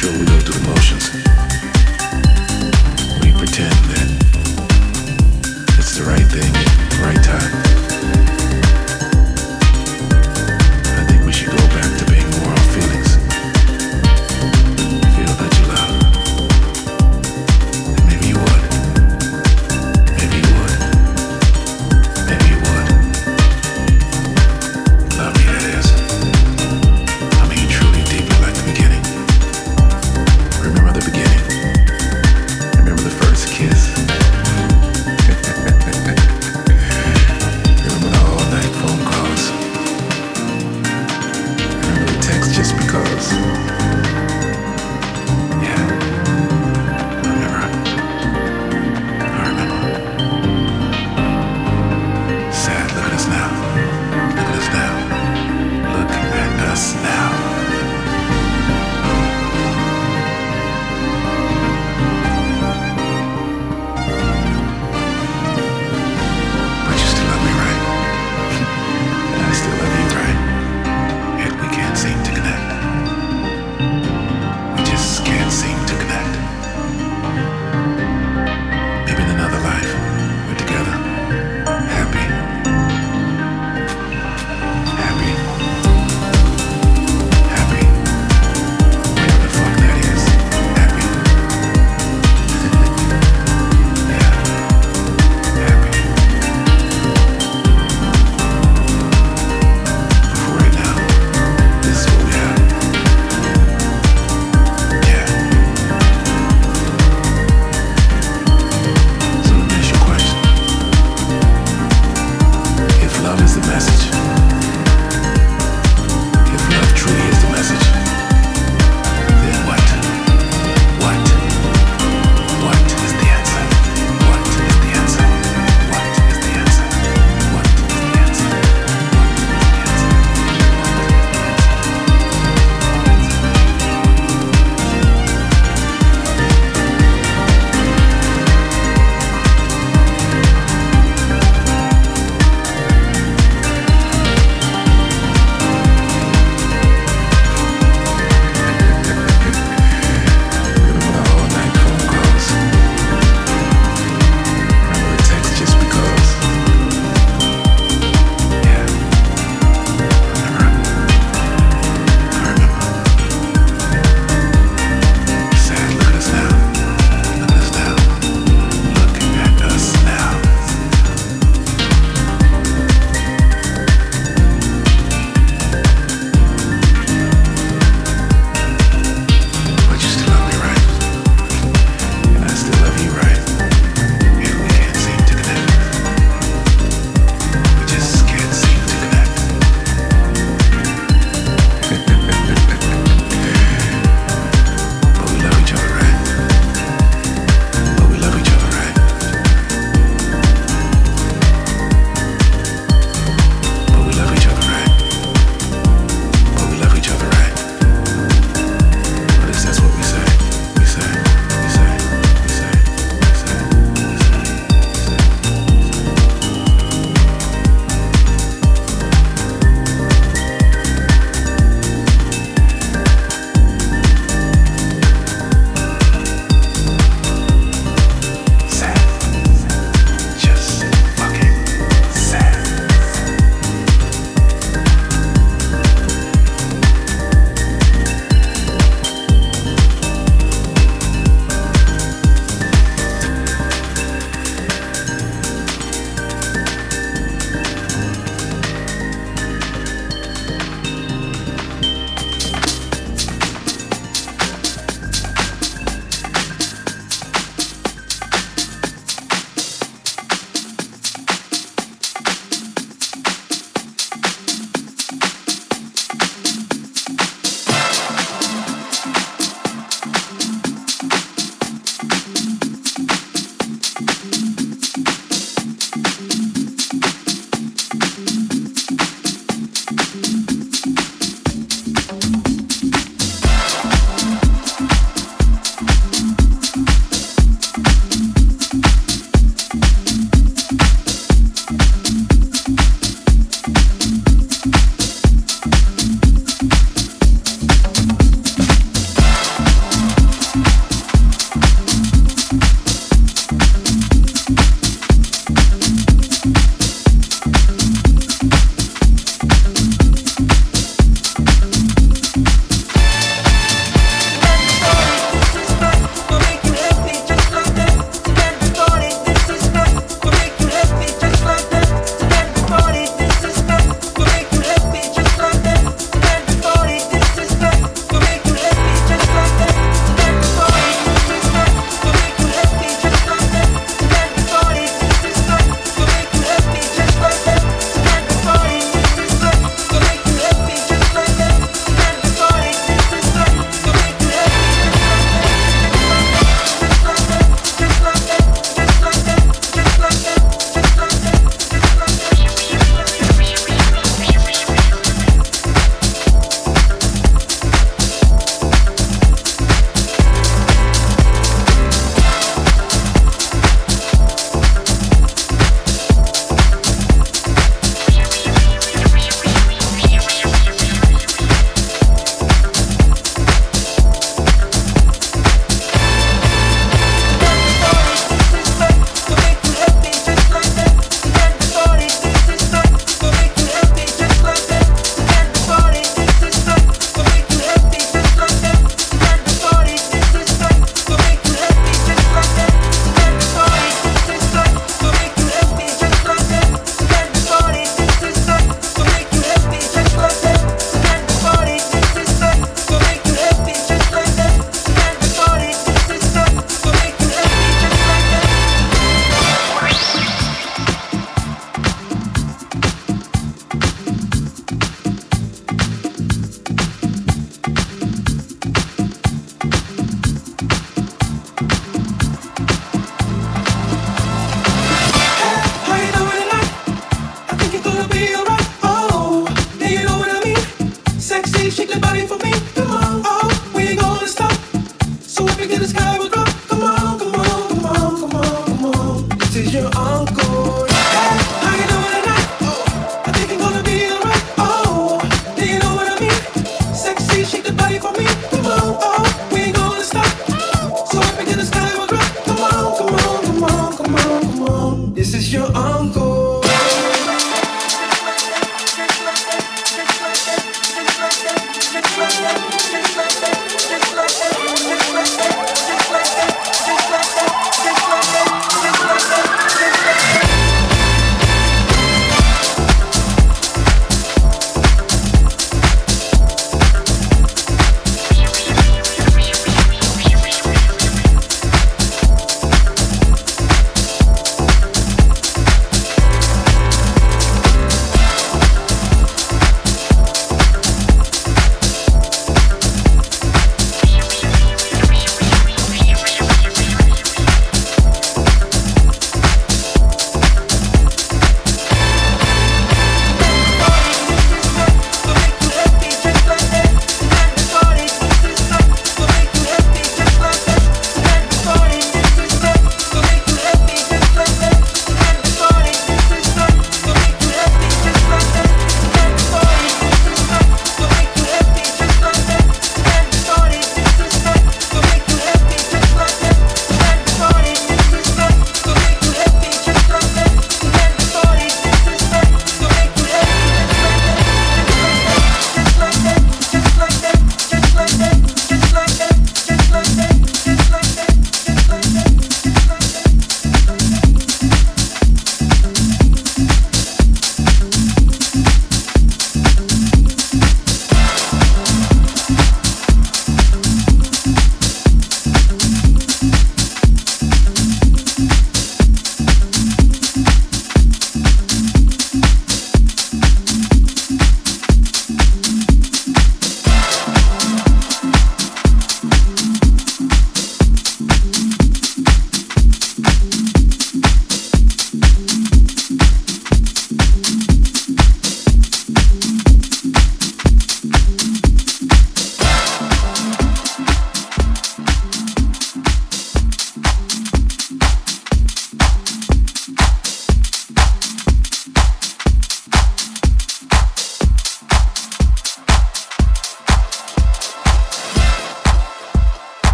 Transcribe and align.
sure 0.00 0.18
we 0.18 0.24
go 0.24 0.40
through 0.40 0.54
the 0.54 0.66
motions. 0.66 1.09